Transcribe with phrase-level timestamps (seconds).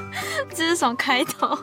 [0.54, 1.58] 这是什么开头？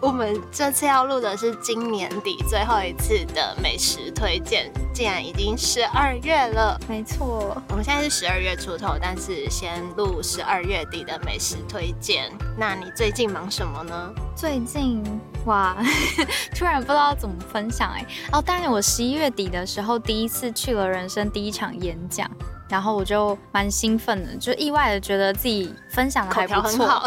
[0.00, 6.80] 我们这次要录的是今年底最后一次的美食推荐，竟然已经十二月了。
[6.88, 12.30] 没错，我们现在是十二月出头，但是先录十二月底的美食推荐。
[12.56, 14.12] 那你最近忙什么呢？
[14.34, 15.04] 最近
[15.44, 15.76] 哇，
[16.56, 18.06] 突然不知道怎么分享哎。
[18.32, 22.30] 哦，当然我十一月底的时候第一次去了人生第一场演讲。
[22.70, 27.02] 然后我就蛮兴奋的，就意外的觉得自己分享的还不错。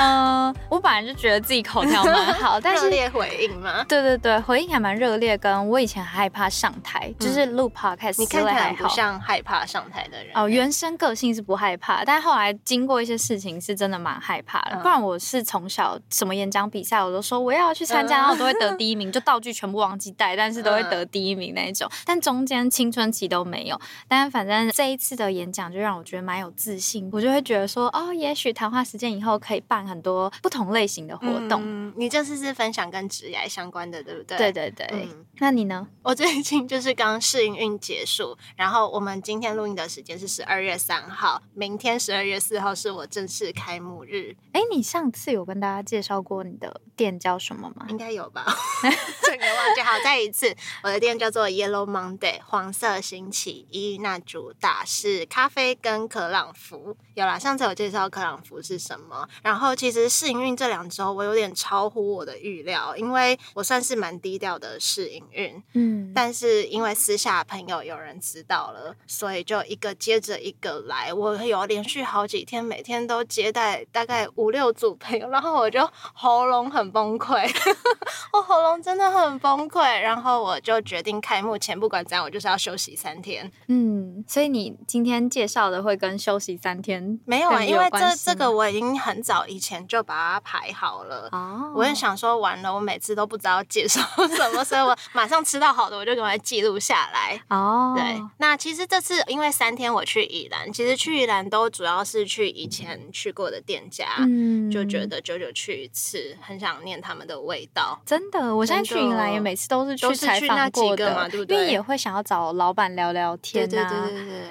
[0.00, 3.84] 嗯， 我本来就觉得自己口条蛮好，但是热烈回应吗？
[3.88, 5.36] 对对对，回应还蛮热烈。
[5.36, 10.30] 跟我以前害怕上台，就是录 podcast，你看起来不像害怕上台的人。
[10.34, 14.78] 哦，原生个性是不害怕，但后来经过一些事情，是真的蛮害怕的。
[14.80, 21.90] 不然我是从小什么演讲比赛，我都说我要去参加，然后都会得第一名，就道具全部忘记带，但是都会得第一名那一种。
[22.04, 24.27] 但中间青春期都没有，但。
[24.30, 31.60] 反正这一次的演讲就让我觉得蛮有自信，我就会觉得说，哦，也许谈话时间以后可以办很多不同类型的活动。
[31.64, 34.36] 嗯，你这次是分享跟职业相关的，对不对？
[34.38, 35.08] 对对对。
[35.38, 35.86] 那你呢？
[36.02, 44.36] 我最近就是刚试营运结束，然后我们今天录音的时间是十二月三号，明天十二月四号是我正式开幕日。
[44.52, 47.86] 哎，你上次有跟大家介绍过你的店叫什么吗？
[47.88, 48.44] 应该有吧，
[49.22, 49.80] 整个忘记。
[49.80, 53.98] 好，再一次，我的店叫做 Yellow Monday，黄色星期一。
[53.98, 57.38] 那主打是咖啡跟可朗福，有啦。
[57.38, 77.48] 上次有介绍可朗福是什么，然后其实试营运这两周我有点超乎我的预料，因为我算是蛮低调的试营运，嗯，但是因为私下朋友有人知道了，所以就一个接着一个来，我有连续好几天每天都接待大概五六组朋友，然后我就喉咙很崩溃，
[78.32, 84.07] 我喉咙真的很崩溃，然后我就决定开幕前不管怎样，我就是要休息三天，嗯。
[84.26, 87.64] 所以你今天介绍的会跟休息三天没有啊？
[87.64, 91.28] 因为这这个我已经很早以前就把它排好了。
[91.32, 94.00] 哦，我也想说完了，我每次都不知道介绍
[94.36, 97.40] 什么，所以我马上吃到好的，我就赶快记录下来。
[97.48, 98.22] 哦，对。
[98.38, 108.00] 那其实这次因为三天我去宜兰，其实去宜兰都主要是去以前去过的店家，嗯，就觉得久久去一次，很想念他们的味道。
[108.04, 111.56] 真的，我现在去宜兰也每次都是去采访过的嘛，对不对？
[111.56, 113.68] 因为也会想要找老板聊聊天啊。
[113.68, 113.97] 对对，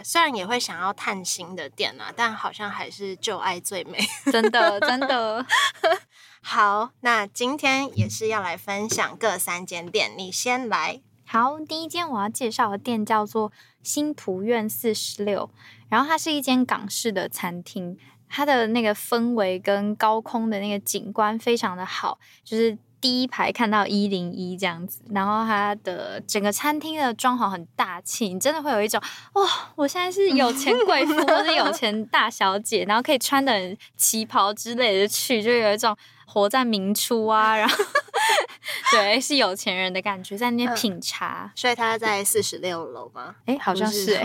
[0.04, 4.00] 虽然也会想要探新的店啊，但好像还是旧爱最美。
[4.32, 5.46] 真的，真的。
[6.42, 11.02] 好，那今天也是要来分享各三间店，你先来。
[11.26, 13.52] 好，第一间我要介绍的店叫做
[13.84, 15.50] 新浦苑四十六，
[15.90, 17.98] 然后它是一间港式的餐厅，
[18.30, 22.78] 它的那个氛围跟高空的那个景观非常的好，就是。
[23.08, 29.02] 第一排看到一零一这样子，然后它的整个餐厅的装潢很大气，你真的会有一种
[29.32, 29.44] 哇，
[29.76, 35.96] 我现在是有钱贵妇或是有钱大小姐，然后可以穿的旗袍之类的去，就有一种。
[36.28, 37.76] 活在明初啊，然后
[38.92, 41.52] 对，是有钱人的感觉，在那边品茶。
[41.56, 43.36] 所以他在四十六楼吗？
[43.46, 44.20] 哎，好像是，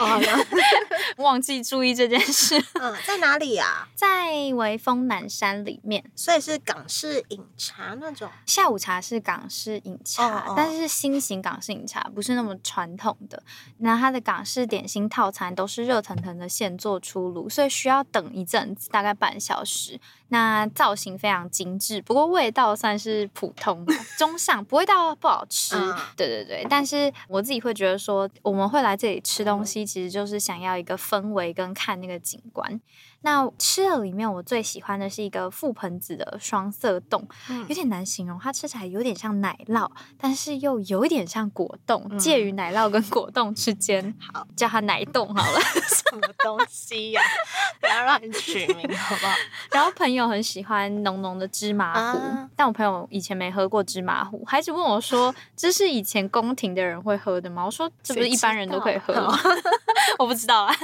[1.18, 2.62] 忘记注意这件事。
[2.74, 3.88] 嗯，在哪里啊？
[3.94, 6.04] 在微风南山里面。
[6.14, 8.28] 所以是港式饮茶那种。
[8.46, 13.42] 下午茶是港式饮茶，但是新型港式饮茶不是那么传统的。
[13.78, 20.00] 那它的港式点心套餐都是热腾腾的现做出炉，所以需要等一阵子，大概半小时。
[20.28, 21.91] 那造型非常精致。
[22.00, 23.86] 不过味道算是普通
[24.16, 25.76] 中上，不会到不好吃。
[26.16, 32.80] 对对对，但是我自己会觉得说，我们会来这里吃东西，其实就是想要一个氛围跟看那个景观。
[33.22, 37.26] 那吃的里面，我最喜欢的是一个覆盆子的双色冻，
[37.68, 44.14] 有点难形容，它吃起来有点像奶酪，但是又有一点像果冻，介于奶酪跟果冻之间。
[44.32, 45.60] 好，叫它奶冻好了。
[45.88, 47.22] 什么东西呀？
[47.80, 49.34] 不要乱取名好不好？
[49.70, 52.18] 然后朋友很喜欢浓浓的芝麻糊，
[52.56, 59.38] 但我朋友以前没喝过芝麻糊，还是问我说：“这是以前宫廷的人会喝的吗？”我说：“这不是一般人都可以喝吗？”
[60.18, 60.74] 我不知道啊。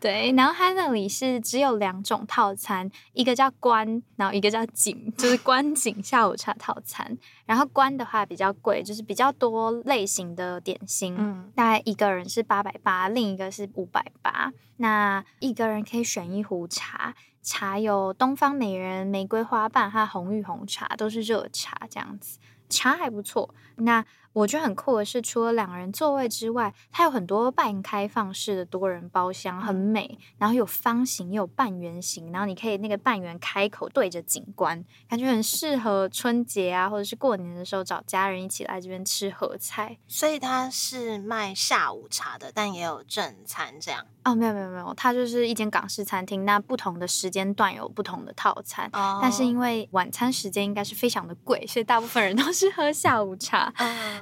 [0.00, 1.40] 对，然后它那里是。
[1.54, 7.16] 只有两种套餐，一个叫关，然后一个叫景， 就是关景下午茶套餐。
[7.46, 14.52] 然后关的话比较贵，就是比较多类型的点心，嗯，大概一个人是八百八，另一个是五百八。
[14.78, 23.54] 那一个人可以选一壶茶，茶有东方美人、玫瑰花瓣和红玉红茶，都是热茶这样子，茶还不错。
[23.76, 24.04] 那
[24.34, 30.18] 我觉得很酷的是，除了两个人座位之外，它有很多半开放式的多人包厢，很美。
[30.36, 39.96] 然后有方形，也有半圆形，然后你可以那个半圆开口对着景观，感觉很适合春节啊，或者是过年的时候找家人一起来这边吃合菜。
[40.08, 44.04] 所以它是卖下午茶的，但也有正餐这样。
[44.24, 48.90] 哦，没有没有没有，它就是一间港式餐厅，那不同的时间段有不同的套餐。
[48.92, 49.20] 哦。
[49.22, 53.72] 但是因为晚餐时间应该是非常的贵，所以大部分人都是喝下午茶。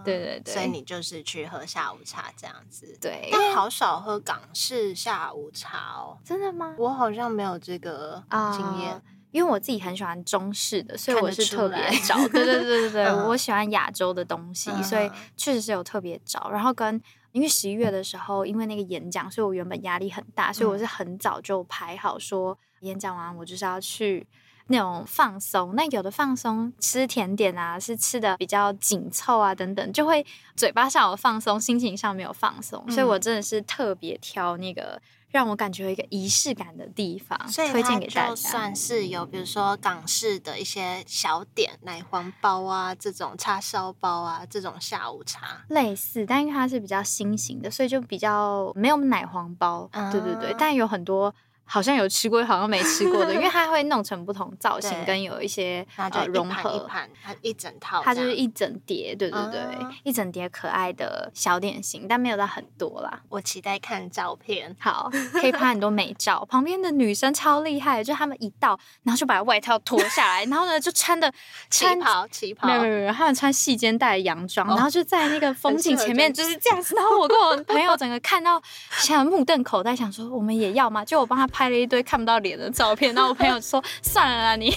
[0.04, 2.96] 对对对，所以你就是去喝下午茶这样子。
[3.00, 6.18] 对，但好少喝港式下午茶哦。
[6.24, 6.74] 真的吗？
[6.78, 8.22] 我好像没有这个
[8.56, 12.16] 经验，因为我自己很喜欢中式的，所以我是特别找。
[12.28, 16.50] 对对对对对， 我喜欢亚洲的东西，所以确实是有特别找。
[16.50, 17.00] 然后跟
[17.32, 24.26] 因为十一月的时候，因为那个演讲，所以我原本压力很大，所以我是很早就排好说演讲完我就是要去。
[24.72, 30.24] 那种放松，那有的放松吃甜点啊，是吃的比较紧凑啊，等等，就会
[30.56, 34.98] 嘴巴上有放松，心情上没有放松，所以我真的是特别挑那个
[35.28, 37.38] 让我感觉有一个仪式感的地方，
[37.70, 38.34] 推荐给大家。
[38.34, 51.34] 算是有，比如说港式的一些小点，奶黄包啊，这种叉烧包啊，这种下午茶类似，但因为它是比较新型的，所以就比较没有奶黄包，对对对，但有很多。
[51.72, 59.62] 好像有吃过，好像没吃过的，因为 它会弄成不同造型，跟有一些呃融合，一盘它一整套，它就是一整碟，对对对，
[60.02, 63.22] 一整碟可爱的小点心，但没有到很多啦。
[63.30, 66.46] 我期待看照片，好， 可以拍很多美照。
[66.50, 71.32] 旁边的女生超厉害，就他们一到，然后就把外套脱下来， 然后呢就穿的
[71.70, 76.94] 旗袍，旗袍，没有没有没有，他们穿细肩带的洋装，然后就在那个风景前面就是这样子。
[76.96, 78.60] 然后我跟我朋友整个看到，
[78.98, 81.02] 像目瞪口呆，想说我们也要吗？
[81.02, 81.61] 就我帮他拍。
[81.62, 84.74] 拍了一堆看不到脸的照片，那我朋友说算了啦，你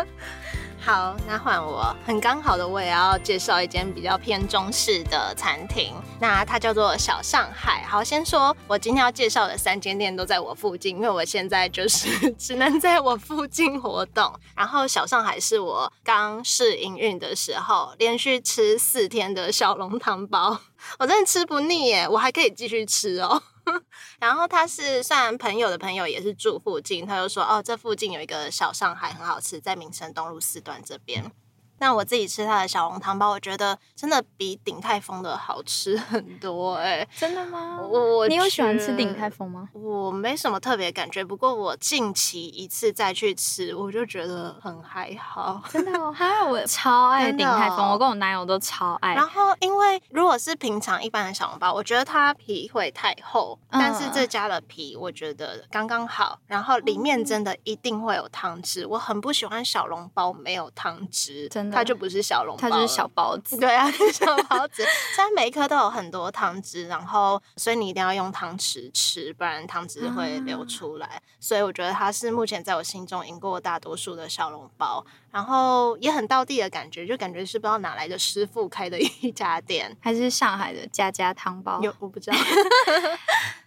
[0.80, 7.84] 好，那换我，很刚好的，我也要介绍一间比较偏中式的餐厅，那它叫做小上海。
[7.86, 12.08] 好，先说我今天要介绍的三间店都在我附近，因为我现在就是
[12.38, 14.32] 只能在我附近活动。
[14.54, 20.58] 然后小上海是我刚试营运的时候，连续吃四天的小笼汤包，
[20.98, 23.42] 我真的吃不腻耶，我还可以继续吃哦。
[24.20, 31.30] 然后他是算朋友的朋友，也是住附近，他就说哦，这附近有一个小上海很好吃，在民生东路四段这边。
[31.78, 37.06] 那我自己吃它的小笼汤包，我觉得真的比鼎泰丰的好吃很多哎！
[37.16, 37.78] 真的吗？
[37.80, 39.68] 我你有喜欢吃鼎泰丰吗？
[39.74, 45.62] 我没什么特别感觉，不过我近期一次再去吃，我就觉得很还好。
[45.68, 49.14] 真的哦， 还有我超爱鼎泰丰，我跟我男友都超爱。
[49.14, 58.86] 然后因为如果是平常一般的小笼包，我觉得它皮会太厚，但是这家的皮我觉得刚刚好，然后里面真的一定会有汤汁。
[58.86, 61.65] 我很不喜欢小笼包没有汤汁，真。
[61.70, 63.56] 它就不是小笼包，它就是小包子。
[63.56, 64.84] 对啊， 小包子，
[65.14, 71.20] 虽然每一颗都有很多汤汁，然后所以你一定要用汤匙吃，不然汤汁会流出来。
[71.40, 81.80] 所以我觉得它是目前在我心中赢过大多数的小笼包，然后也很到地的感觉，就感觉是不知道哪来的师傅开的一家店，还是上海的家家汤包？
[81.82, 82.36] 有我不知道。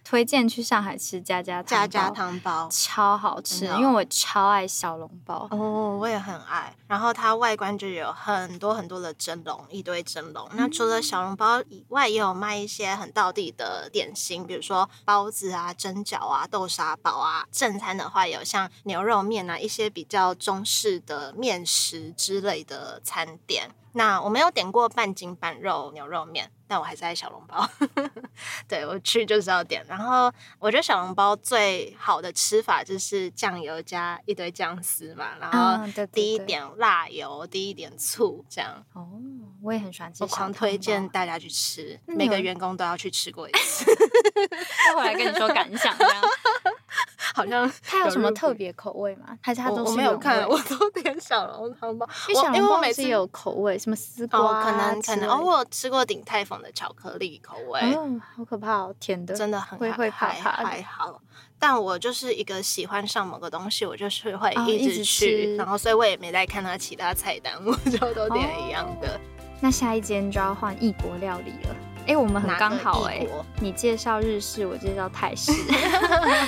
[0.02, 6.74] 推荐去上海吃家家家家汤包，超好吃，因为我超爱小笼包哦，我也很爱。
[6.88, 10.48] 然后它外观就有很多很多的蒸笼，一堆蒸笼。
[10.54, 17.46] 那除了小笼包以外，也有卖一些很道地的点心，比如说包子啊、蒸饺啊、豆沙包啊。
[17.50, 23.70] 正餐的话，有像牛肉面啊，一些比较中式的面食之类的餐点。
[23.92, 27.68] 那我没有点过半斤半肉牛肉面，但我还是爱小笼包。
[28.68, 29.84] 对我去就是要点。
[29.88, 38.84] 然后我觉得小笼包最好的吃法就是酱油加一堆酱丝嘛，然后滴一点辣油，滴一点醋，这样。
[38.92, 39.08] 哦，
[39.62, 40.22] 我也很喜欢吃。
[40.22, 43.84] 我常推荐大家去吃，每个员工都要去吃过一次。
[44.86, 46.22] 再回来跟你说感想，这样。
[47.40, 49.36] 好像 它有什么特别口味吗？
[49.40, 52.08] 还是它都是我没有看，我都点小笼汤包。
[52.28, 55.28] 因为小笼包每次有口味，什么丝瓜，可能可能。
[55.28, 60.50] 哦，我有吃过鼎泰丰的巧克力口味，嗯，好可怕哦，甜的，真的很会会怕怕。
[60.64, 61.20] 还好，
[61.58, 69.18] 但我就是一个喜欢上某个东西，我就是会一直去，然后所以我也没再看它其他菜单，我就都点一样的。
[69.60, 71.76] 那下一间就要换异国料理了。
[72.06, 73.26] 哎，我们很刚好哎，
[73.60, 75.52] 你介绍日式，我介绍泰式。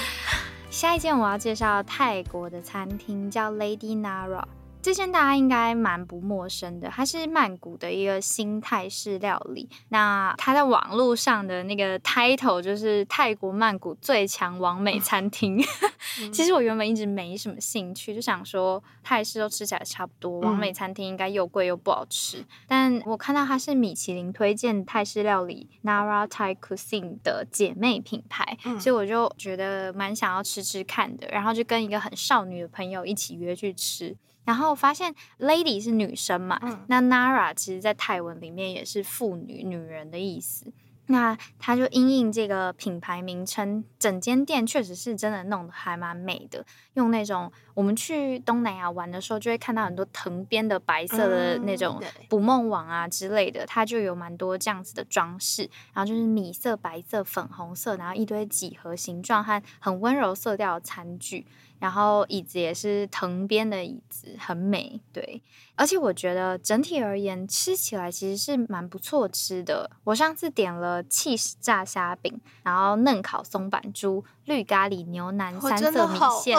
[0.72, 4.42] 下一间我要介绍泰国的餐厅叫 Lady Nara，
[4.82, 9.68] 这间大家应该蛮不陌生的，它是曼谷的一个新泰式料理。
[9.90, 15.62] 那它在网络上的那个 title 就是泰国曼谷最强完美餐厅。
[16.32, 22.44] 其实我原本一直没什么兴趣，就想说泰式都吃起来差不多，完美餐厅应该又贵又不好吃。
[22.66, 31.28] 但我看到它是米其林推荐泰式料理 Nara Thai Cuisine 的姐妹品牌，所以我就觉得蛮想要吃吃看的。
[31.28, 34.16] 然后就跟一个很少女的朋友一起约去吃。
[34.44, 40.72] 然后发现 lady 是女生嘛，那 Nara 其实在泰文里面也是妇女、女人的意思。
[41.06, 61.44] 那它就因应这个品牌名称，整间店确实是真的弄得还蛮美的，用那种我们去东南亚玩的时候就会看到很多藤编的白色的那种捕梦网啊之类的，它就有蛮多这样子的装饰，然后就是米色、白色、粉红色，然后一堆几何形状和很温柔色调的餐具。
[61.82, 65.42] 然后椅子也是藤编的椅子，很美，对。
[65.74, 69.90] 而且我觉得整体而言吃起来其实是蛮不错吃的。
[70.04, 76.58] 我上次点了 cheese 炸虾饼，然后嫩烤松板猪、绿咖喱牛腩三色米线，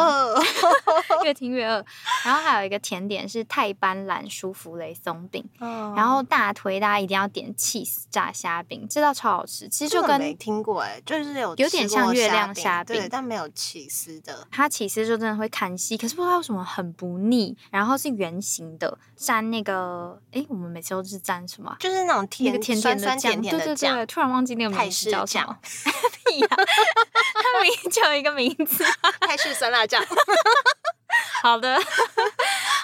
[1.24, 1.86] 越听越饿。
[2.26, 9.70] 然后还有一个甜点是泰斑斓舒芙蕾松饼，然后大推大家一定要点 cheese 炸虾饼，这道超好吃。
[9.70, 14.48] 其实就跟没听过哎，就是有有点像月亮虾饼，对，但没有起司的。
[14.52, 18.98] 它起司就真的会看稀，可是不知道为什么很不腻，然后是圆形的。
[19.16, 21.76] 沾那个，哎，我们每次都是沾什么？
[21.80, 25.58] 就是那种甜甜甜的酱，对对对，突然忘记那个名字叫什么。
[26.26, 28.84] 屁呀，它名就有一个名字，
[29.22, 30.04] 泰式酸辣酱。
[31.44, 31.78] 好的，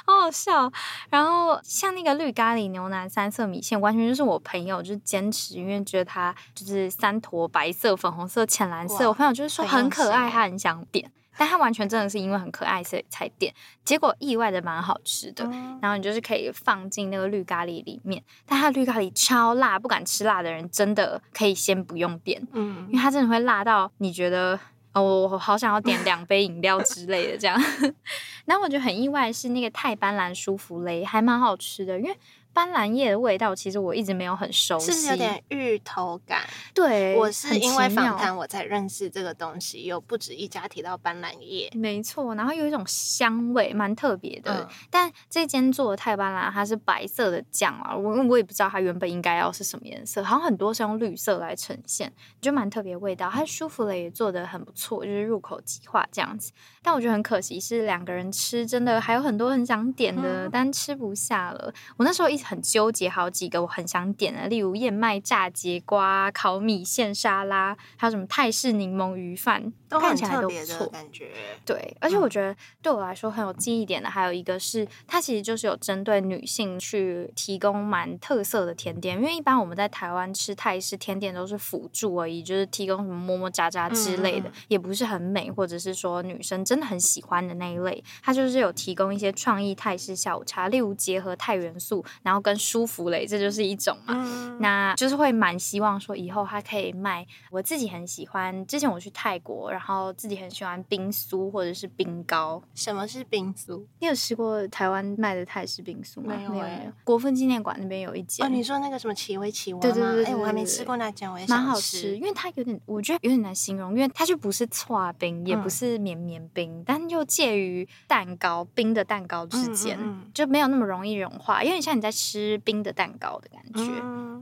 [0.06, 0.72] 好好笑。
[1.10, 11.12] 然后像那个绿咖喱牛腩三色米线，完全就是我朋友就是坚持，因为觉得它就是三坨白色、粉红色、浅蓝色，我朋友就是说很可爱，他很想点。
[11.39, 13.53] 但它完全真的是因为很可爱所以才点，
[13.86, 15.46] 结果意外的蛮好吃的。
[15.81, 24.60] 然后你就是可以放进那个绿咖喱里面，但它绿咖喱超辣，不敢吃辣的人真的可以先不用点，嗯，因为它真的会辣到你觉得
[24.91, 27.58] 哦，我好想要点两杯饮料之类的这样。
[28.43, 32.17] 然后我觉得很意外是那个泰斑斓舒芙蕾还蛮好吃的，因为。
[32.53, 36.41] 斑斓叶的味道，其实我一直没有很熟悉，是有点芋头感。
[36.74, 42.36] 对，我是因为访谈我才认识这个东西，有不止一家提到斑斓叶，没错。
[42.36, 44.68] 然后有一种香味，蛮特别的。
[44.89, 53.29] 但这间做的泰斑斓，它是白色的酱啊，我我也不知道它原本应该要是什么颜色，好像很多是用绿色来呈现，就蛮特别味道。
[53.29, 56.51] 它舒服了，也做的很不错，就是入口即化这样子。
[56.84, 61.74] 但我觉得很可惜，是两个人吃，真的还有很多很想点的，但吃不下了。
[61.96, 62.50] 我那时候一直。
[62.50, 70.88] 很纠结，好几个我很想点的，例如燕麦炸节瓜、烤米线沙拉，还有什么泰式柠檬鱼饭，看起来都不错。
[70.88, 71.30] 感觉
[71.64, 88.04] 对，而且我觉得对我来说很有记忆点的，还有一个是它其实就是有针对女性去提供蛮特色的甜点，因为一般我们在台湾吃泰式甜点都是辅助而已，就是提供什么么么喳喳之类的，也不是很美，或者是说女生真的很喜欢的那一类。
[88.22, 92.06] 它就是有提供一些创意泰式下午茶，例如结合泰元素。
[92.24, 97.26] 然后跟舒芙蕾，这就是一种嘛，那就是会蛮希望说以后它可以卖。
[97.50, 102.62] 我自己很喜欢，之前我去泰国，然后自己很喜欢冰酥或者是冰糕。
[102.76, 103.84] 什么是冰酥？
[104.00, 106.36] 你有吃过台湾卖的泰式冰酥吗？
[106.36, 106.92] 没有，没有。
[107.04, 108.46] 国分纪念馆那边有一间。
[108.46, 109.80] 哦，你说那个什么奇威奇蛙？
[109.80, 119.98] 对对对，哎，我还没吃过那间，我也蛮好吃，因为它有点，我觉得有点难形容，因为它就不是搓冰，也不是绵绵冰，但又介于蛋糕冰的蛋糕之间，
[120.34, 122.60] 就没有那么容易融化，有点像你在吃。
[122.66, 123.89] 冰的蛋糕的感觉，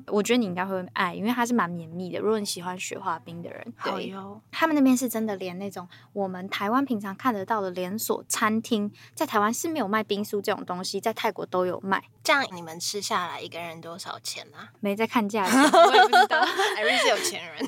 [0.07, 2.19] 我觉得你应该会爱，因为它是蛮绵密的。
[2.19, 4.13] 如果你喜欢雪花冰的人，对，
[4.51, 12.03] 他们那边是真的连那种我们台湾平常看得到的连锁餐厅，在台湾是没有卖冰酥这种东西，在泰国都有卖。
[12.27, 14.67] 这样你们吃下来一个人多少钱啊？
[14.81, 16.41] 没在看价钱， 我也不知道。
[16.75, 17.65] 艾瑞是有钱人，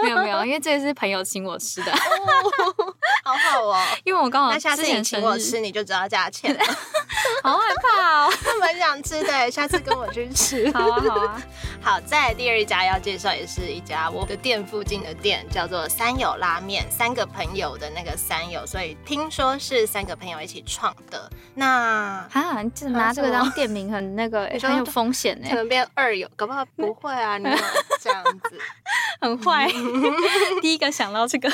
[0.00, 1.92] 没有没有，因为这是朋友请我吃的，
[3.24, 3.76] 好好哦。
[4.04, 6.64] 因为我刚好那下次你请我吃，你就知道价钱了。
[7.42, 10.70] 好害怕哦，蛮想吃的，下次跟我去吃。
[10.70, 11.42] 好啊好啊，
[11.82, 12.00] 好。
[12.02, 16.88] 再第二家要介绍，也是一家我的店附近的店，叫做三友拉面。
[16.88, 21.28] 三个朋友的那个三友，所以听说是三个朋友一起创的。
[21.54, 27.44] 那啊，就拿这个当店名，很那个很有风险呢，可能变二友，搞不好 不会啊，你
[28.00, 28.58] 这样子
[29.20, 29.68] 很坏。
[30.60, 31.50] 第一个想到这个，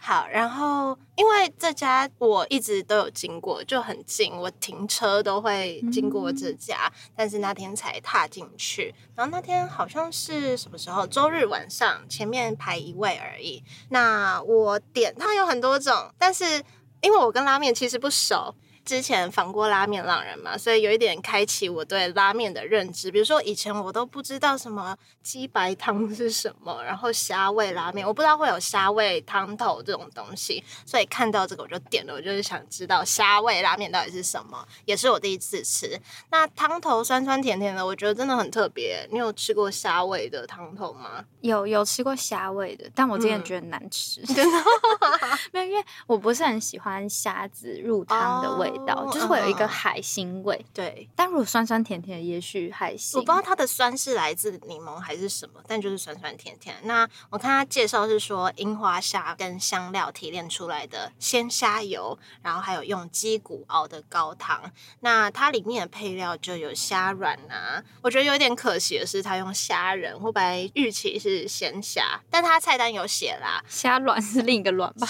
[0.00, 0.98] 好，然后。
[1.18, 8.94] 因为这家我一直都有经过，就很近，我停车都会经过这家，但是那天才踏进去。
[9.16, 11.04] 然后那天好像是什么时候？
[11.08, 13.64] 周日晚上，前面排一位而已。
[13.88, 16.62] 那我点它有很多种，但是
[17.00, 18.54] 因为我跟拉面其实不熟。
[18.88, 23.10] 之前访过拉面浪人嘛，所以有一点开启我对拉面的认知。
[23.10, 36.00] 比如说以前我都不知道什么鸡白汤是什么，然后虾味拉面，我不知道会有虾味汤头这种东西，所以看到这个我就点了，我就是想知道虾味拉面到底是什么，也是我第一次吃。
[36.30, 39.06] 那汤头酸酸甜甜的，我觉得真的很特别。
[39.12, 41.22] 你有吃过虾味的汤头吗？
[41.42, 44.64] 有有吃过虾味的，但我之前觉得难吃， 真的，
[45.52, 50.64] 没有，因为我不是很喜欢虾子入汤的味道，就是会有一个海腥味。
[50.72, 53.18] 对，但如果酸酸甜甜的，也许还行。
[53.18, 56.76] 我不知道它的酸是来自柠檬还是什么，但就是酸酸甜甜。
[56.84, 64.70] 那我看它介绍是说，樱花虾跟香料提炼出来的鲜虾油，然后还有用鸡骨熬的高汤。
[65.00, 75.06] 那它里面的配料就有虾软啊，我觉得有点可惜的是，它用虾仁，我本来预期是鲜虾，但它菜单有写啦，虾软是另一个卵吧？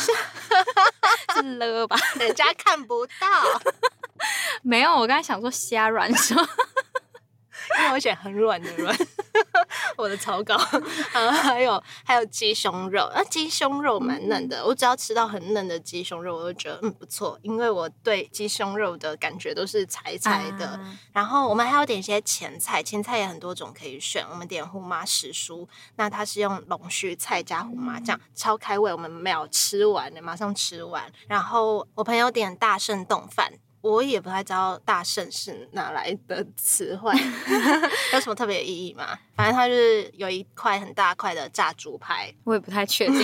[1.34, 1.96] 是了吧？
[2.18, 3.12] 人家看不到。
[4.62, 6.36] 没有，我刚才想说虾软说。
[7.76, 8.96] 因为我选很软的软，
[9.96, 10.56] 我的草稿，
[11.12, 20.80] 然 后还有还有鸡胸肉，那鸡胸肉蛮嫩的，我只要吃到很嫩的鸡胸肉，我就觉得嗯不错，因为我对鸡胸肉的感觉都是柴柴的。
[21.12, 31.10] 然后我们还要点一些前菜，前菜也很多种可以选，我们点胡麻时蔬，那它是用龙须菜加胡麻酱，超开胃，我们没有吃完的，马上吃完。
[31.26, 33.52] 然后我朋友点大圣冻饭。
[33.80, 37.12] 我也不太知道大圣是哪来的词汇，
[38.12, 39.18] 有什么特别意义吗？
[39.36, 43.18] 反正它就是有一块很大块的炸猪排，我也不太确定。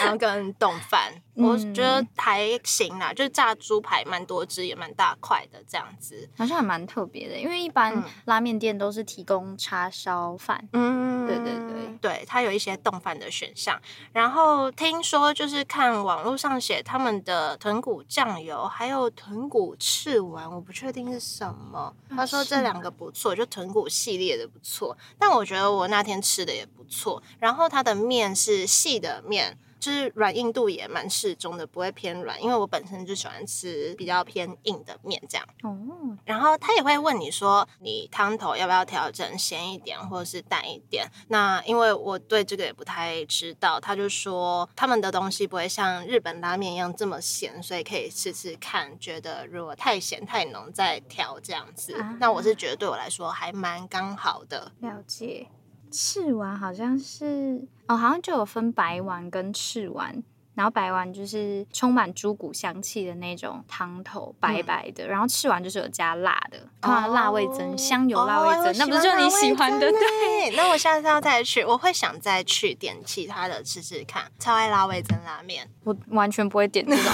[0.00, 7.38] 然后跟冻饭， 我觉得还行啦，就是炸猪排蛮多汁，也蛮大块的这样子，好像还蛮特别的。
[7.38, 11.52] 因为一般拉面店都是提供叉烧饭，嗯，对对
[12.00, 13.80] 对，对，它有一些冻饭的选项。
[14.12, 21.94] 然后听说就是看网络上写他们的豚骨酱油，还有豚骨赤丸，我不确定是什么。
[22.10, 24.96] 他说这两个不错，就豚骨系列的不错。
[25.18, 32.42] 但我觉得我那天吃的也不错，然后它的面是细的面，就是软硬度也蛮适中的，不会偏软。
[32.42, 35.46] 因为我本身就喜欢吃比较偏硬的面这样。
[35.62, 36.16] 哦。
[36.24, 41.06] 然后他也会问你说，你汤头要不要调整咸一点或者是淡一点？
[41.28, 51.96] 那因为我对这个也不太知道，他就说他们的东西不会像日本拉面一样这么咸，所以可以试试看，觉得如果太咸太浓再调这样子。
[52.18, 54.72] 那我是觉得对我来说还蛮刚好的。
[54.80, 55.48] 了解。
[55.90, 60.22] 赤丸好像是哦，好像就有分白丸跟赤丸，
[60.54, 69.88] 然后白丸就是充满猪骨香气的那种汤头，白白的，然后赤丸就是有加辣的，啊，辣味增，香油辣味增，那不是就你喜欢的？
[69.92, 77.12] 对，那我下次要再去，我会想再去点其他的吃吃看，超爱辣味增拉面，我完全不会点这种，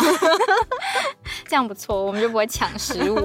[1.47, 3.17] 这样不错，我们就不会抢食物。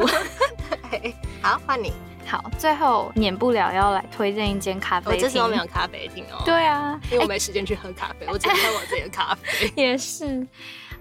[0.92, 1.94] 对，好，换你。
[2.28, 5.16] 好，最后免不了要来推荐一间咖啡厅。
[5.18, 6.42] 我这时候没有咖啡厅哦。
[6.44, 9.72] 对啊，因为我没时间去喝咖啡，我只喝我自己的咖啡。
[9.82, 10.46] 也是。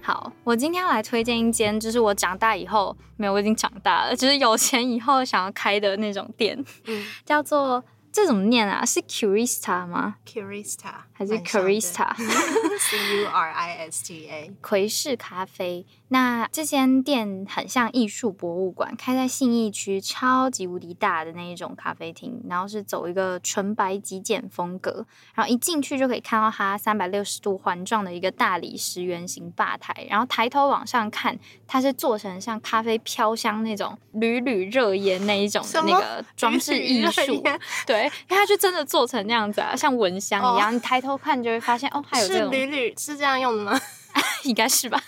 [0.01, 7.83] 好，我今天要来推荐一间，就是我长大以后没有，我已经长大了，就是有钱以后想要开的那种店，嗯，叫做。
[8.09, 8.83] 这怎么念啊？
[8.83, 14.51] 是 Curista 吗？Curista 还是 Curista？C U R I S T A。
[14.59, 15.85] 奎氏咖啡。
[16.09, 22.41] 那这间店很像艺术博物馆，开在信义区，超级无敌大的那一种咖啡厅。
[22.47, 29.93] 然后是走一个纯白极简风格，然后一进去就可以看到它三百六十度环状的一个大理石圆形吧台。
[30.09, 37.43] 然后抬头往上看，它是做成像咖啡飘香那种缕缕热烟那一种的那个装置艺术，
[37.85, 38.03] 对。
[38.03, 40.73] 因为它就真的做成那样子啊，像蚊香一样。
[40.73, 43.79] 你抬头看就会发现，哦， 还有这种缕缕是这样用的吗？
[44.43, 45.01] 应该是吧。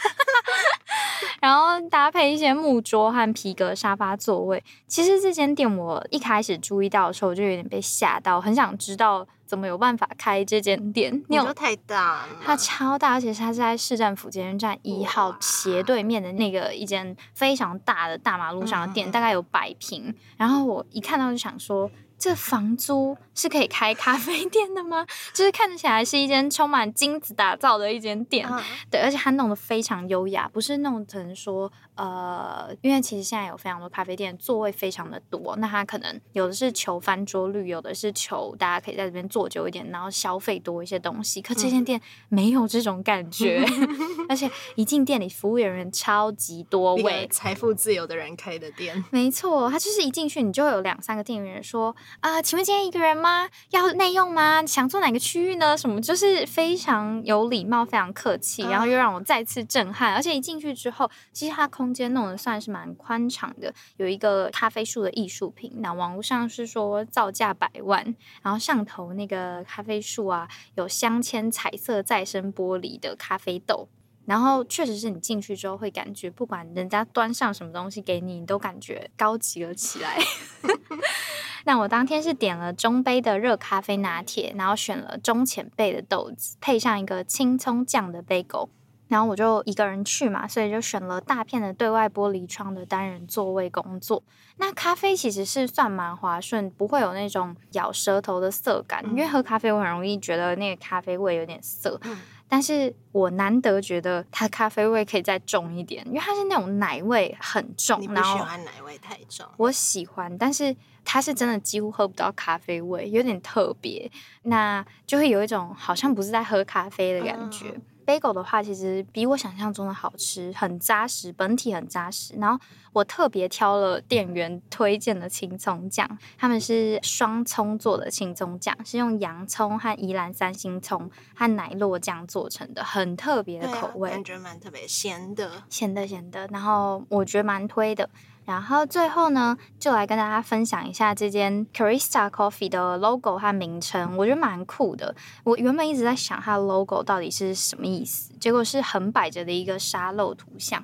[1.41, 4.61] 然后搭配一些木桌和皮革沙发座位。
[4.87, 11.23] 其实这间店我一开始注意到的时候，我就有点被吓到，很想知道怎么有办法开这间店。
[11.29, 20.13] 你说太大，它超大，而且它是在市政府捷运站一号斜对面的那个一间非常大的大马路上的店，大概有百平。
[20.35, 21.89] 然后我一看到就想说。
[22.19, 25.07] 这房租是可以开咖啡店的吗？
[25.33, 28.45] 就是看起来是一间充满金子打造的一间店，
[28.91, 41.41] 对，而且它弄得非常优雅，不是弄成说，呃，因为其实现在有非常多咖啡店座位非常的多，那它可能有的是求翻桌率，有的是求大家可以在这边坐久一点，然后消费多一些东西。
[41.41, 43.65] 可这间店没有这种感觉，
[44.27, 51.95] 而且一进店里，服务人员超级多位，财富自由的人开的店，没错，他就是一进去你就有两三个店员说。
[52.19, 53.49] 啊，请问今天一个人吗？
[53.69, 54.65] 要内用吗？
[54.65, 55.77] 想坐哪个区域呢？
[55.77, 60.13] 什么就是非常有礼貌，非常客气，然后又让我再次震撼。
[60.13, 65.71] 而且一进去之后，其实它空间弄得算是蛮宽敞的，有一个咖啡树的艺术品。
[65.77, 68.03] 那网络上是说造价百万，
[68.41, 73.87] 然后上头那个咖啡树啊，有镶嵌彩色再生玻璃的咖啡豆。
[74.25, 80.19] 然后确实是你进去之后会感觉，不管人家端上什么东西给你，你都感觉高级了起来。
[81.65, 88.69] 那我当天是点了中杯的热咖啡拿铁，然后选了中浅焙的豆子，配上一个青葱酱的 bagel。
[89.07, 94.21] 然后我就一个人去嘛，所以就选了大片的对外玻璃窗的单人座位工作。
[94.57, 101.99] 那咖啡其实是算蛮滑顺，不会有那种咬舌头的涩感，因为喝咖啡我很容易觉得那个咖啡味有点涩。
[102.47, 107.99] 但是我难得觉得它咖啡味可以再重一点，因为它是那种奶味很重。
[107.99, 109.47] 你不喜欢奶味太重？
[109.57, 110.75] 我喜欢，但是
[111.11, 114.11] 它是真的几乎喝不到咖啡味，有点特别，
[114.43, 117.73] 那就会有一种好像不是在喝咖啡的感觉。
[118.05, 122.35] bagel 的话，其实比我想象中的好吃，很扎实，本体很扎实。
[122.37, 136.45] 然后我特别挑了店员推荐的青葱酱，他们是双葱做的青葱酱，是用洋葱和宜兰三星葱和奶酪酱做成的，很特别的口味，感觉蛮特别，咸的，咸的，咸的。
[136.51, 138.07] 然后我觉得蛮推的。
[138.45, 145.15] 然后最后呢，就来跟大家分享一下这间 Carista Coffee 的 logo 和名称，我觉得蛮酷的。
[145.43, 150.83] 我原本一直在想它的 logo 到底是什么意思，结果是横摆着的一个沙漏图像，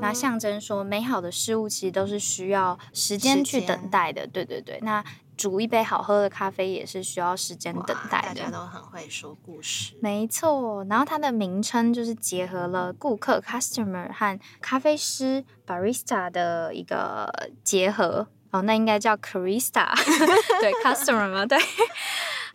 [0.00, 4.26] 那象征说美好的事物其实都是需要时间去等待的。
[4.26, 5.04] 对对对，那。
[5.40, 8.28] 煮一杯好喝的咖啡也是需要时间等待的。
[8.28, 10.84] 大家都很会说故事，没错。
[10.84, 17.32] 然后它的名称就是结合了顾客 （customer） 和咖啡师 （barista） 的一个
[17.64, 18.28] 结合。
[18.50, 19.94] 哦，那应该叫 Carista，
[20.60, 21.46] 对，customer 吗？
[21.46, 21.56] 对。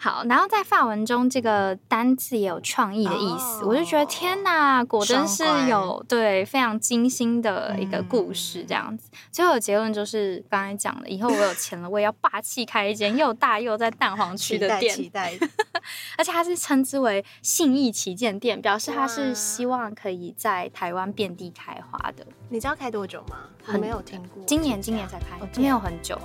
[0.05, 9.09] 好，然后在法文中，这个单字也有创意的意思，我就觉得天哪，果真是有对非常精心的一个故事这样子。
[9.31, 15.33] 最后的结论就是刚才讲的，以后我有钱了，我也要霸气开一间又大又在蛋黄区的店，期待。
[16.19, 22.23] 而且它是称之为信义旗舰店，表示它是希望可以在台湾遍地开花的。
[22.49, 23.37] 你知道开多久吗？
[23.73, 26.15] 我没有听过，今年今年才开，没有很久，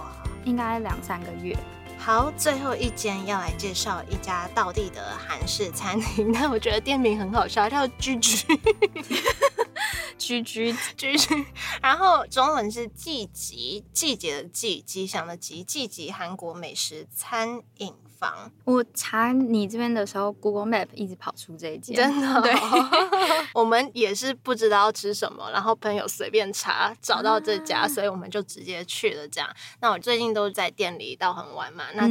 [0.44, 1.56] 应该两三个月。
[2.02, 8.44] 好，最后一间要来介绍一家道地的韩式餐厅， 但我觉得店名很好笑，叫居居
[10.18, 11.46] 居居居居，
[11.82, 17.94] 然后中文是季吉，季节的季，吉祥的吉，季吉韩国美食餐饮。
[18.64, 22.40] 我查你这边的时候，Google Map 一直跑出这一间，真的。
[22.42, 22.54] 对，
[23.54, 29.26] 我们也是不知道吃什么，然后朋友随便查找到这家，所以我们就直接去了。
[29.28, 29.48] 这样，
[29.80, 32.08] 那我最近都在店里到很晚嘛，那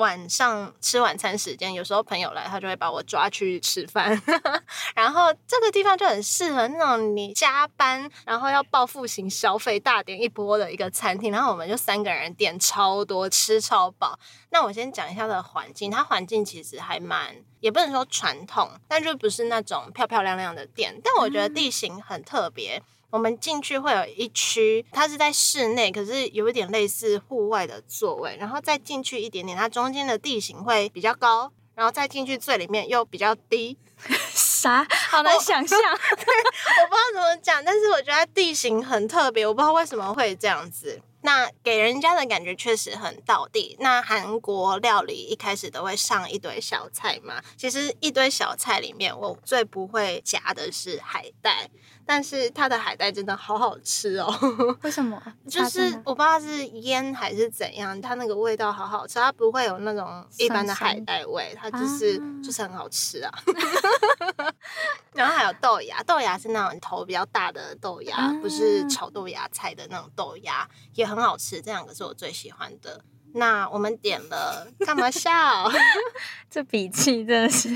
[0.00, 4.20] 晚上吃晚餐时间，有时候朋友来，他就会把我抓去吃饭。
[4.94, 11.30] 然后这个地方就很适合那种你加班，然后要报复型消费大点一波的一个餐厅。
[11.30, 14.18] 然后我们就三个人点超多，吃超饱。
[14.50, 21.00] 那我先讲一下的环境，它环境其实还蛮，也不能说传统，但就不是那种漂漂亮亮的店。
[21.02, 33.78] 但我觉得地形很特别，我们进去会有一区，它是在室内，可是有一点类似户外的座位，然后再进去一点点，它中间的地形会比较高，然后再进去最里面又比较低。
[34.30, 34.86] 啥？
[35.10, 41.00] 好难想象， 我不知道怎么讲，但是我觉得地形很特别，我不知道为什么会这样子。
[41.26, 43.76] 那给人家的感觉确实很道地。
[43.80, 51.68] 那韩国料理一开始都会上一堆小菜嘛，其实一堆小菜里面，我最不会夹的是海带。
[52.08, 54.32] 但是它的海带真的好好吃哦！
[54.82, 55.20] 为什么？
[55.50, 63.32] 就是我不知道是腌还是怎样，它那个味道好好吃，它不会有那种一般的海带味，它就是就是很好吃啊。
[65.14, 71.60] 然后还有豆芽，豆芽是那种头比较大的豆芽，不是炒豆芽菜的那种豆芽，也很好吃。
[71.60, 73.04] 这两个是我最喜欢的。
[73.34, 75.70] 那我们点了，干嘛笑？
[76.48, 77.68] 这笔记真的是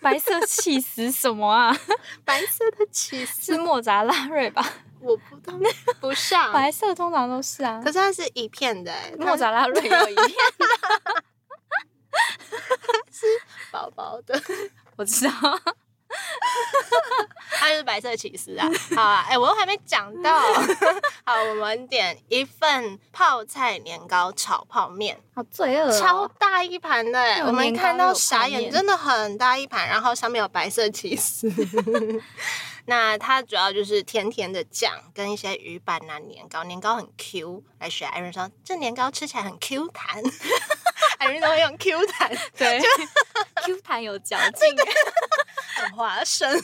[0.00, 1.76] 白色气死什么啊？
[2.24, 4.66] 白色的起司是莫扎拉瑞吧？
[5.00, 5.60] 我不懂，
[6.00, 10.26] 不像 白色通常都是啊，可是它是一片的，莫扎拉瑞有一片
[10.58, 11.22] 的，
[13.12, 13.26] 是
[13.70, 14.42] 薄薄的，
[14.96, 15.32] 我知道。
[17.56, 18.68] 它就是白色起司啊！
[18.94, 20.38] 好啊，哎，我都还没讲到。
[21.24, 31.50] 好，我们点一份泡菜年糕炒泡面，好罪恶，超大一盘的，我们看到傻眼，真的很大一盘，然后上面有白色起司。
[32.86, 37.64] 那它主要就是甜甜的酱跟一些鱼板啊年糕，年糕很 Q。
[37.78, 40.22] 来学艾瑞说，这年糕吃起来很 Q 弹。
[41.18, 42.78] 艾瑞都会用 Q 弹，对
[43.64, 44.76] ，Q 弹有嚼劲，
[45.74, 46.50] 很滑顺。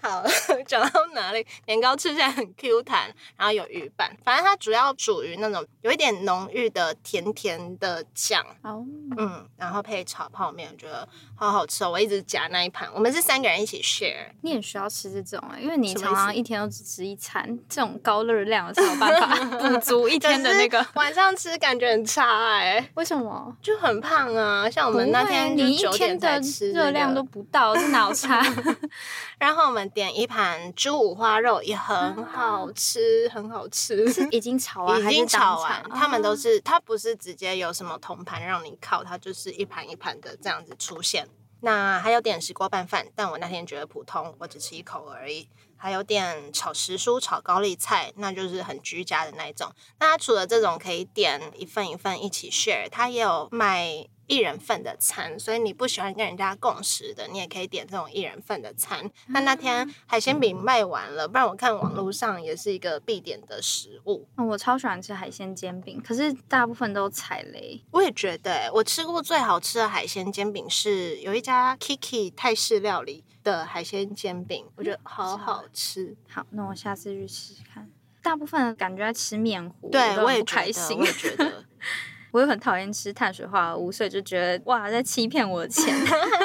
[0.00, 0.24] 好，
[0.66, 1.44] 讲到哪里？
[1.66, 8.44] 年糕吃起来很 Q 弹，然后有鱼板，反正它主要属于那种有一点浓郁的甜甜的酱。
[8.62, 8.84] 哦，
[9.16, 11.90] 嗯，然后配炒泡面，我觉得好好吃哦。
[11.90, 14.30] 我一直夹那一盘，我们是三个人一起 share。
[14.42, 20.86] 你很需要吃这种啊，因为你常常一天都只吃一餐，这种高热量才有办法补足一天的那个。
[20.94, 23.56] 晚上吃感觉很差哎，为什么？
[23.60, 24.70] 就很胖啊。
[24.70, 26.40] 像我们那天你一天的
[26.72, 28.42] 热量都不到，是脑差。
[29.38, 34.10] 然后我们点一盘猪五花肉，也很好吃，很好吃。
[34.12, 35.82] 是已经炒完，已经炒完。
[35.90, 41.28] 他们都是，它不是直接有什么铜盘让你烤，它就是一盘一盘的这样子出现。
[41.60, 45.48] 那还有点石锅拌饭，但我那天觉得普通，我只吃一口而已。
[45.78, 49.70] 还有点炒时蔬、炒高丽菜，那就是很居家的那一种。
[49.98, 54.06] 那它除了这种可以点一份一份一起 share，它也有卖。
[54.26, 59.10] 一人份的餐，所以你不喜欢跟人家共食的，你也可以点这种一人份的餐。
[59.28, 64.26] 那那天海鲜饼卖完了，不然我看网络上也是一个必点的食物。
[64.36, 67.82] 嗯我超喜欢吃海鲜煎饼，可是大部分都踩雷。
[67.90, 76.16] 我也觉得，我吃过最好吃的海鲜煎饼是有一家 Kiki 泰式料理的海鲜煎饼，我觉得好好吃。
[76.28, 77.90] 好，那我下次去试试看。
[78.22, 81.64] 大部分感觉在吃面糊，对我也开心，我也觉得。
[82.36, 85.96] 我又很讨厌吃碳水化合物，所以就觉得哇，在欺骗我的钱。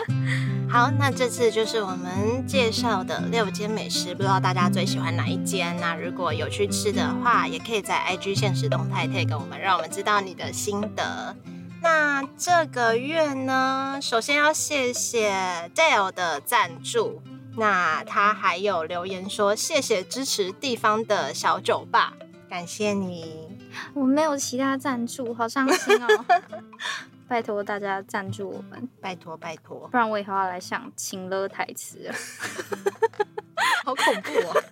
[0.71, 5.75] 好，那这次就是我们介绍的六间美食，不知道大家最喜欢哪一间？
[5.81, 11.35] 那如果有去吃的话，也可以在 IG 现实动态贴给我们，让我们知道你的心得。
[11.81, 17.21] 那这个月呢，首先要谢谢 Dale 的赞助，
[17.57, 22.13] 那他还有留言说谢谢支持地方的小酒吧，
[22.49, 23.50] 感谢你。
[23.93, 26.25] 我没有其他赞助，好伤心哦！
[27.27, 32.13] 拜托大家赞助我们，拜托拜托，不然我以后要来想情勒台词了
[33.85, 34.63] 好恐怖哦！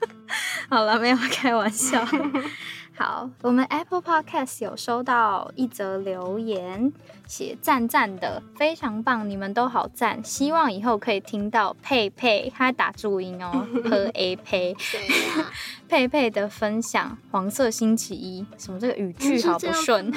[0.69, 2.05] 好了，没有开玩笑。
[2.95, 6.91] 好，我们 Apple Podcast 有收到一则留言。
[7.29, 14.75] 写赞赞的非常棒，你们都好赞，希望以后可以听到佩佩，他打注音哦，和 A 佩，
[15.87, 20.11] 佩佩的分享，黄色星期一，什么这个语句好不顺，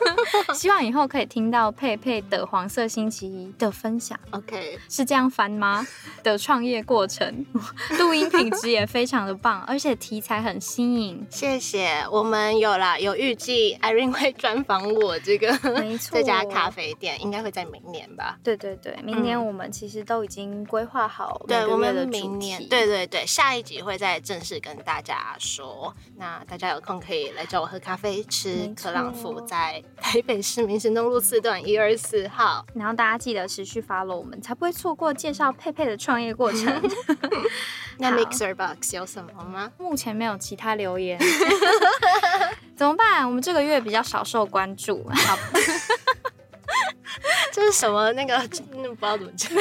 [0.54, 5.86] 希望以后可以听到佩佩的黄色星期一的分享，OK， 是这样翻吗？
[6.22, 7.46] 的创业过程，
[7.98, 15.50] 录音品质也非常的棒，而且题材很新颖，谢谢，我们有啦，有预计 Irene 会专访我这个，
[15.80, 16.44] 没错，这家。
[16.58, 18.36] 咖啡店应该会在明年吧？
[18.42, 21.40] 对对对，明年我们其实都已经规划好。
[21.46, 25.94] 对，我们明年，对对对，下一集会再正式跟大家说。
[26.16, 32.66] 那大家有空可以来找我喝咖啡，吃可朗福，在台北市民生东路四段一二四号。
[32.74, 36.82] 然后大家记得持续 follow 我们，才不会错过介绍佩佩的创业过程。
[37.98, 39.72] 那 Mixer Box 有什么吗？
[39.78, 41.18] 目前没有其他留言，
[42.76, 43.26] 怎么办？
[43.26, 45.08] 我们这个月比较少受关注。
[45.08, 45.38] 好。
[47.52, 48.12] 这是什么？
[48.12, 49.50] 那个不知道怎么讲。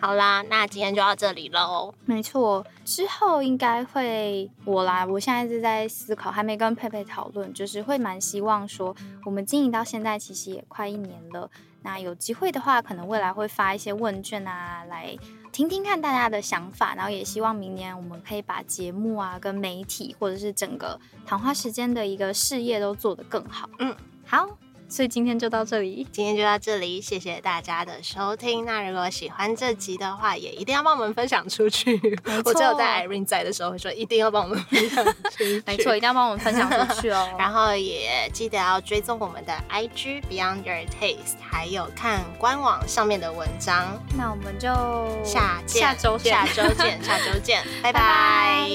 [0.00, 1.94] 好啦，那今天就到这里喽。
[2.04, 5.06] 没错，之后应该会我啦。
[5.06, 11.50] 我现在是在思考，还没跟佩佩讨论，就是会蛮希望说，我们经营到现在其实也快一年了。
[11.82, 15.16] 那有机会的话，可能未来会发一些问卷啊，来
[15.52, 16.94] 听听看大家的想法。
[16.94, 23.70] 然后也希望明年我们可以把节目啊、跟媒体或者是整个谈话时间的一个事业都做得更好。
[23.78, 24.46] 嗯，好。
[24.94, 28.64] 所以今天就到这里，今天就到这里，谢谢大家的收听。
[28.64, 32.00] 那如果喜欢这集的话，也一定要帮我们分享出去。
[32.44, 35.60] 我只有在 Irene 在的时候会说，一定要帮我们分享出去。
[35.66, 37.28] 没错，一定要帮我们分享出去哦。
[37.36, 44.00] 然后也记得要追踪我们的 IG Beyond Your Taste，还有看官网上面的文章。
[44.16, 44.68] 那我们就
[45.24, 48.70] 下下周下周见，下周见， 拜拜。